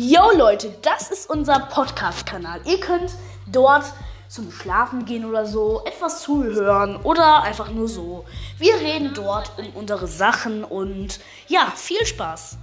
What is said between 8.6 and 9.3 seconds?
reden